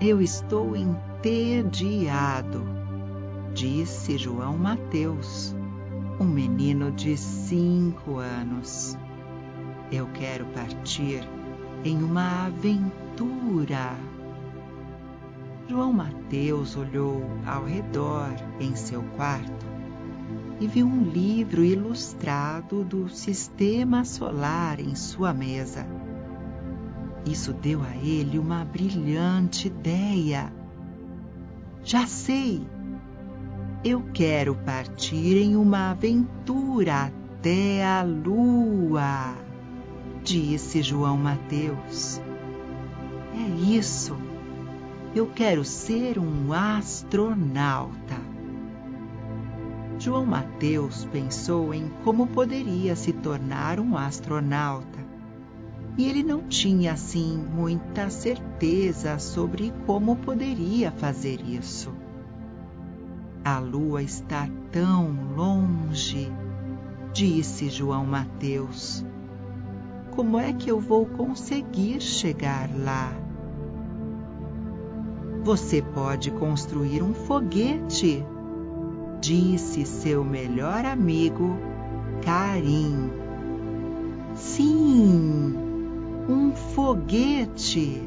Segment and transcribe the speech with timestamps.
[0.00, 2.62] Eu estou entediado,
[3.52, 5.56] disse João Mateus,
[6.20, 8.96] um menino de cinco anos.
[9.90, 11.28] Eu quero partir
[11.84, 13.96] em uma aventura.
[15.68, 18.30] João Mateus olhou ao redor
[18.60, 19.66] em seu quarto
[20.60, 25.97] e viu um livro ilustrado do sistema solar em sua mesa.
[27.30, 30.50] Isso deu a ele uma brilhante ideia.
[31.84, 32.66] Já sei!
[33.84, 39.34] Eu quero partir em uma aventura até a lua,
[40.24, 42.18] disse João Mateus.
[43.34, 44.16] É isso!
[45.14, 48.16] Eu quero ser um astronauta.
[49.98, 54.97] João Mateus pensou em como poderia se tornar um astronauta.
[55.98, 61.92] E ele não tinha assim muita certeza sobre como poderia fazer isso.
[63.44, 66.32] A lua está tão longe,
[67.12, 69.04] disse João Mateus.
[70.12, 73.12] Como é que eu vou conseguir chegar lá?
[75.42, 78.24] Você pode construir um foguete,
[79.20, 81.58] disse seu melhor amigo,
[82.22, 83.10] Karim.
[84.34, 85.67] Sim,
[86.28, 88.02] um foguete.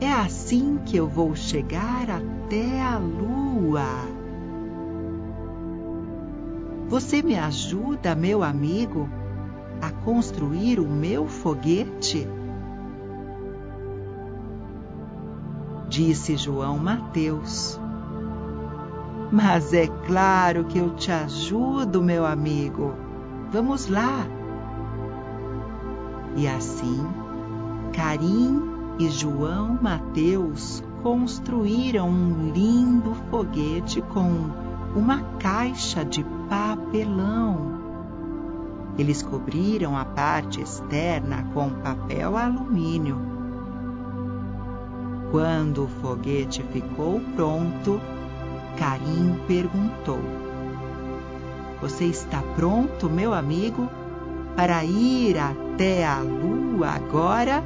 [0.00, 3.86] É assim que eu vou chegar até a lua.
[6.88, 9.08] Você me ajuda, meu amigo,
[9.80, 12.28] a construir o meu foguete?
[15.88, 17.80] Disse João Mateus.
[19.30, 22.94] Mas é claro que eu te ajudo, meu amigo.
[23.50, 24.26] Vamos lá.
[26.36, 27.06] E assim,
[27.92, 28.60] Carim
[28.98, 34.50] e João Mateus construíram um lindo foguete com
[34.96, 37.74] uma caixa de papelão.
[38.96, 43.18] Eles cobriram a parte externa com papel alumínio.
[45.30, 48.00] Quando o foguete ficou pronto,
[48.76, 50.20] Karim perguntou:
[51.80, 53.88] Você está pronto, meu amigo,
[54.56, 57.62] para ir até a lua agora?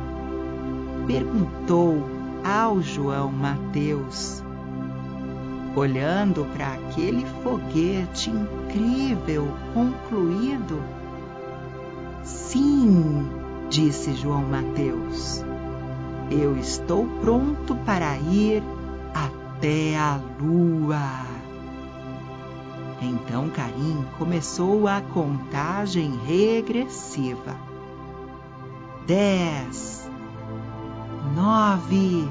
[1.07, 2.03] Perguntou
[2.45, 4.43] ao João Mateus.
[5.77, 10.83] Olhando para aquele foguete incrível concluído.
[12.25, 13.29] Sim,
[13.71, 15.45] disse João Mateus.
[16.31, 18.63] Eu estou pronto para ir
[19.15, 21.38] até a lua.
[23.01, 27.57] Então Carim começou a contagem regressiva.
[29.07, 30.11] Dez,
[31.35, 32.29] nove,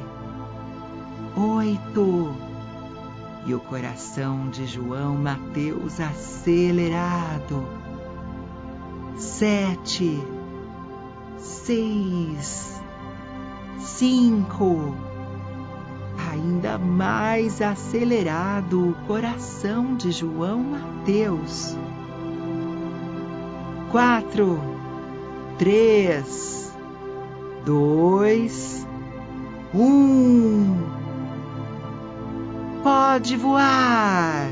[1.38, 2.36] oito.
[3.46, 7.66] E o coração de João Mateus acelerado.
[9.16, 10.22] Sete,
[11.38, 12.82] seis,
[13.80, 15.07] cinco
[16.38, 21.76] ainda mais acelerado o coração de João Mateus.
[23.92, 24.60] Quatro,
[25.58, 26.72] três,
[27.66, 28.86] dois,
[29.74, 30.78] um.
[32.84, 34.48] Pode voar,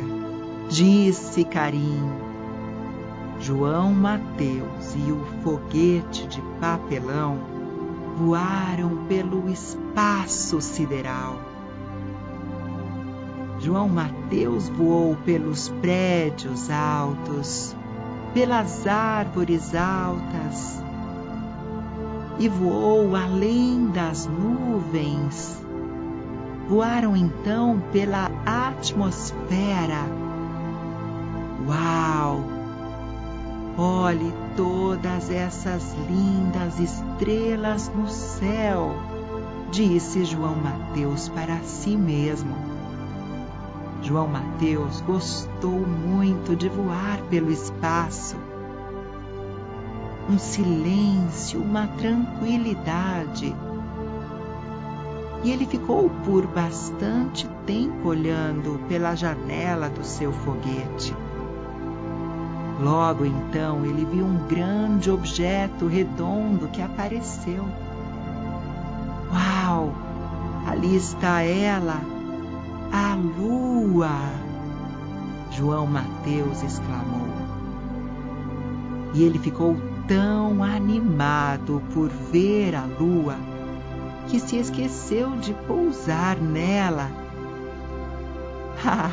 [0.70, 2.10] disse Carim.
[3.40, 7.38] João Mateus e o foguete de papelão
[8.18, 11.55] voaram pelo espaço sideral.
[13.66, 17.76] João Mateus voou pelos prédios altos,
[18.32, 20.80] pelas árvores altas
[22.38, 25.60] e voou além das nuvens.
[26.70, 30.06] Voaram então pela atmosfera.
[31.68, 32.44] Uau!
[33.80, 38.92] Olhe todas essas lindas estrelas no céu,
[39.72, 42.75] disse João Mateus para si mesmo.
[44.06, 48.36] João Mateus gostou muito de voar pelo espaço.
[50.30, 53.56] Um silêncio, uma tranquilidade.
[55.44, 61.16] E ele ficou por bastante tempo olhando pela janela do seu foguete.
[62.80, 67.66] Logo então ele viu um grande objeto redondo que apareceu.
[69.34, 69.96] Uau!
[70.68, 72.15] Ali está ela!
[72.98, 74.10] A lua!
[75.52, 77.28] João Mateus exclamou.
[79.14, 79.76] E ele ficou
[80.08, 83.36] tão animado por ver a lua
[84.30, 87.12] que se esqueceu de pousar nela.
[88.88, 89.12] Ah,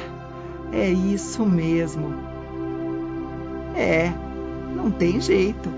[0.71, 2.13] é isso mesmo.
[3.75, 4.13] É,
[4.77, 5.73] não tem jeito.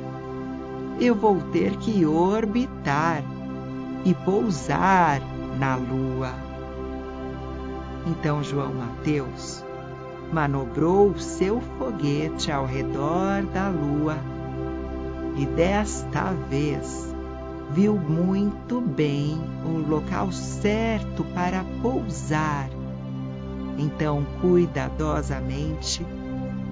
[1.00, 3.22] Eu vou ter que orbitar
[4.04, 5.20] e pousar
[5.58, 6.43] na Lua.
[8.06, 9.64] Então João Mateus
[10.32, 14.16] manobrou seu foguete ao redor da Lua
[15.36, 17.14] e desta vez
[17.70, 22.68] viu muito bem o local certo para pousar.
[23.78, 26.06] Então, cuidadosamente,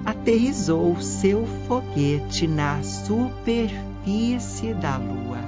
[0.04, 5.38] aterrizou seu foguete na superfície da Lua.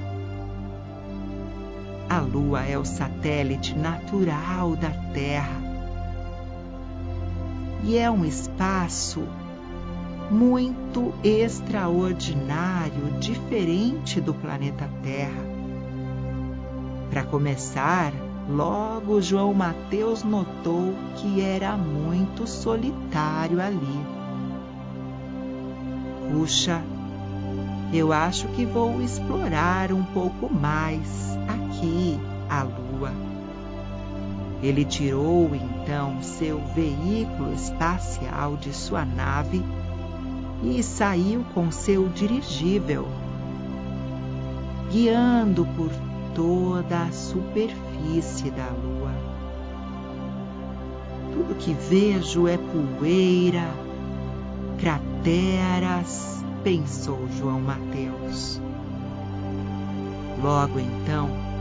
[2.08, 5.73] A Lua é o satélite natural da Terra
[7.84, 9.22] e é um espaço
[10.30, 15.44] muito extraordinário, diferente do planeta Terra.
[17.10, 18.12] Para começar,
[18.48, 24.00] logo João Mateus notou que era muito solitário ali.
[26.32, 26.82] Puxa,
[27.92, 33.33] eu acho que vou explorar um pouco mais aqui a Lua.
[34.64, 39.62] Ele tirou então seu veículo espacial de sua nave
[40.62, 43.06] e saiu com seu dirigível,
[44.90, 45.90] guiando por
[46.34, 49.12] toda a superfície da Lua.
[51.34, 53.68] Tudo que vejo é poeira,
[54.78, 58.58] crateras, pensou João Mateus.
[60.42, 61.53] Logo então,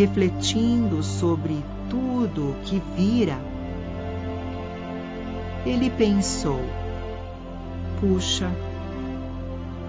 [0.00, 3.38] refletindo sobre tudo o que vira,
[5.66, 6.60] ele pensou:
[8.00, 8.50] puxa,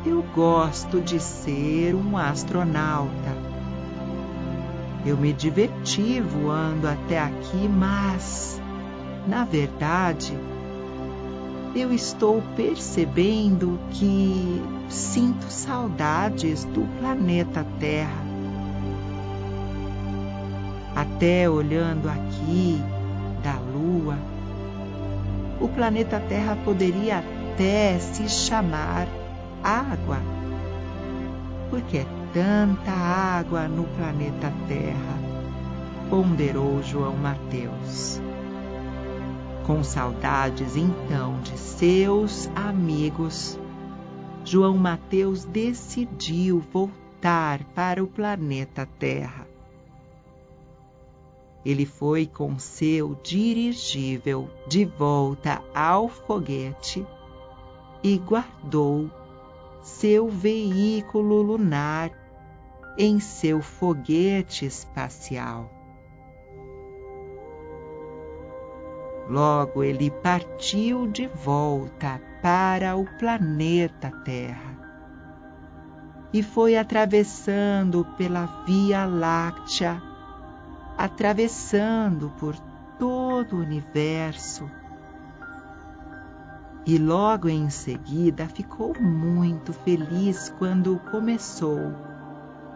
[0.05, 3.51] eu gosto de ser um astronauta.
[5.05, 8.61] Eu me diverti voando até aqui, mas,
[9.25, 10.37] na verdade,
[11.73, 18.20] eu estou percebendo que sinto saudades do planeta Terra.
[21.21, 22.81] Até olhando aqui
[23.43, 24.17] da Lua,
[25.59, 29.07] o planeta Terra poderia até se chamar
[29.63, 30.17] água,
[31.69, 35.19] porque é tanta água no planeta Terra,
[36.09, 38.19] ponderou João Mateus.
[39.67, 43.59] Com saudades então de seus amigos,
[44.43, 49.50] João Mateus decidiu voltar para o planeta Terra.
[51.63, 57.05] Ele foi com seu dirigível de volta ao foguete
[58.03, 59.09] e guardou
[59.81, 62.11] seu veículo lunar
[62.97, 65.71] em seu foguete espacial.
[69.29, 74.71] Logo ele partiu de volta para o planeta Terra
[76.33, 80.10] e foi atravessando pela Via Láctea
[81.01, 82.55] atravessando por
[82.99, 84.69] todo o universo.
[86.85, 91.91] E logo em seguida ficou muito feliz quando começou,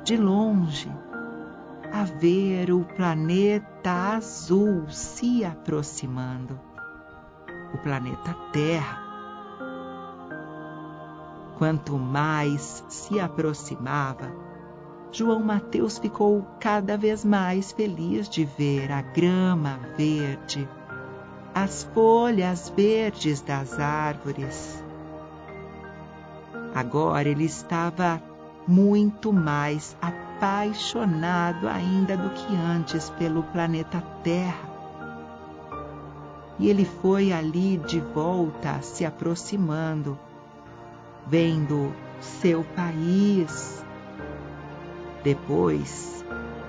[0.04, 0.92] de longe,
[1.94, 6.60] a ver o planeta azul se aproximando
[7.76, 9.04] o planeta Terra.
[11.60, 14.45] Quanto mais se aproximava,
[15.18, 20.68] João Mateus ficou cada vez mais feliz de ver a grama verde,
[21.54, 24.84] as folhas verdes das árvores.
[26.74, 28.22] Agora ele estava
[28.68, 34.70] muito mais apaixonado ainda do que antes pelo planeta Terra.
[36.60, 40.20] E ele foi ali de volta se aproximando,
[41.26, 43.85] vendo seu país,
[45.26, 46.24] depois,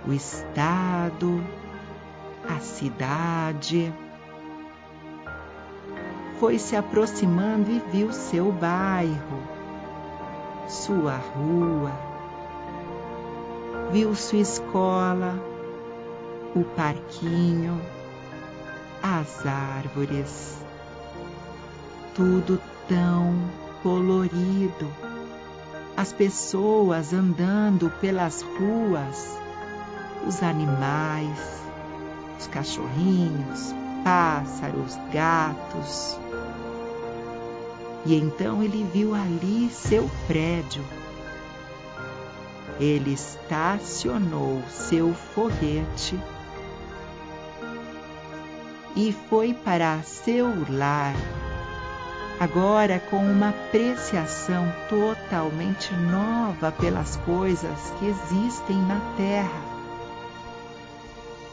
[0.08, 1.44] o estado,
[2.48, 3.92] a cidade.
[6.40, 9.42] Foi se aproximando e viu seu bairro,
[10.66, 11.92] sua rua,
[13.92, 15.34] viu sua escola,
[16.54, 17.78] o parquinho,
[19.02, 20.64] as árvores,
[22.14, 22.58] tudo
[22.88, 23.34] tão
[23.82, 25.15] colorido
[25.96, 29.38] as pessoas andando pelas ruas,
[30.26, 31.62] os animais,
[32.38, 33.74] os cachorrinhos,
[34.04, 36.18] pássaros, gatos.
[38.04, 40.84] E então ele viu ali seu prédio.
[42.78, 46.18] ele estacionou seu foguete
[48.94, 51.14] e foi para seu lar,
[52.38, 59.76] agora com uma apreciação totalmente nova pelas coisas que existem na Terra.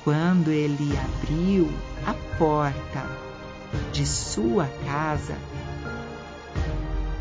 [0.04, 1.72] Quando ele abriu
[2.06, 3.06] a porta
[3.94, 5.38] de sua casa,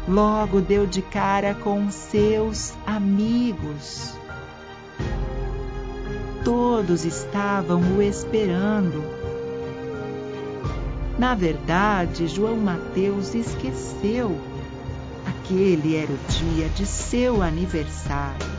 [0.08, 4.16] logo deu de cara com seus amigos.
[6.44, 9.21] Todos estavam o esperando.
[11.18, 14.38] Na verdade, João Mateus esqueceu.
[15.26, 18.52] Aquele era o dia de seu aniversário.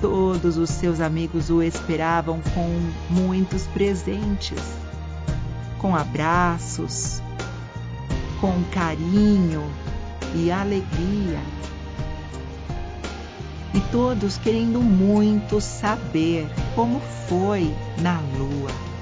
[0.00, 2.68] Todos os seus amigos o esperavam com
[3.08, 4.60] muitos presentes,
[5.78, 7.22] com abraços,
[8.40, 9.62] com carinho,
[10.34, 11.40] e alegria.
[13.72, 18.93] E todos querendo muito saber como foi na lua.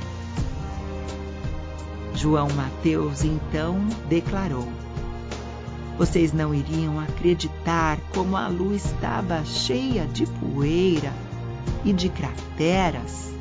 [2.22, 4.68] João Mateus então declarou:
[5.98, 11.12] Vocês não iriam acreditar como a lua estava cheia de poeira
[11.84, 13.34] e de crateras.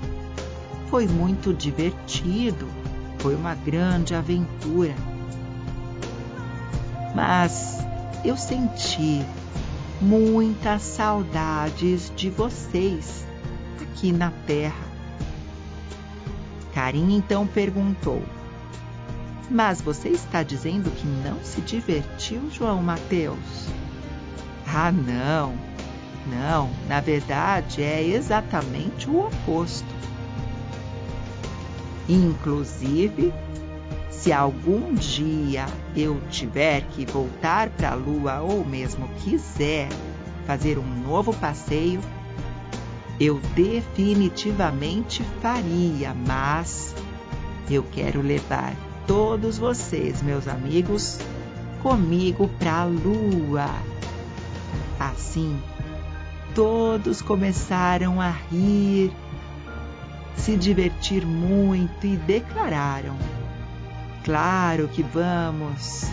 [0.87, 2.67] Foi muito divertido,
[3.19, 4.95] foi uma grande aventura.
[7.13, 7.85] Mas
[8.25, 9.23] eu senti
[10.01, 13.23] muitas saudades de vocês
[13.79, 14.89] aqui na Terra.
[16.73, 18.23] Karim então perguntou:
[19.51, 23.67] Mas você está dizendo que não se divertiu, João Mateus?
[24.65, 25.53] Ah, não,
[26.25, 29.93] não, na verdade é exatamente o oposto.
[32.07, 33.33] Inclusive,
[34.09, 35.65] se algum dia
[35.97, 39.89] eu tiver que voltar para a Lua ou mesmo quiser
[40.47, 41.99] fazer um novo passeio,
[43.19, 46.95] eu definitivamente faria, mas
[47.69, 48.73] eu quero levar
[49.11, 51.19] todos vocês, meus amigos,
[51.83, 53.69] comigo para a Lua.
[54.97, 55.61] Assim,
[56.55, 59.11] todos começaram a rir,
[60.37, 63.17] se divertir muito e declararam
[64.23, 66.05] Claro que vamos!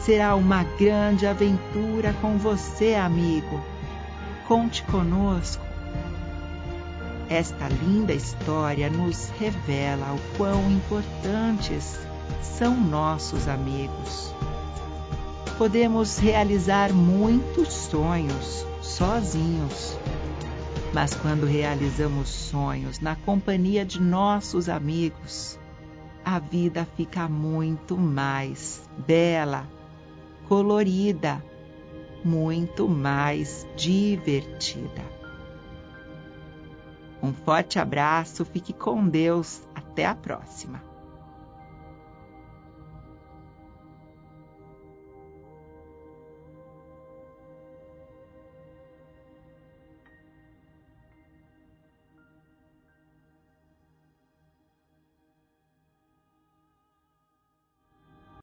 [0.00, 3.60] Será uma grande aventura com você, amigo.
[4.48, 5.62] Conte conosco.
[7.28, 12.00] Esta linda história nos revela o quão importantes
[12.40, 14.34] são nossos amigos.
[15.58, 19.98] Podemos realizar muitos sonhos sozinhos,
[20.92, 25.58] mas quando realizamos sonhos na companhia de nossos amigos,
[26.24, 29.68] a vida fica muito mais bela,
[30.48, 31.44] colorida,
[32.24, 35.02] muito mais divertida.
[37.22, 40.91] Um forte abraço, fique com Deus, até a próxima.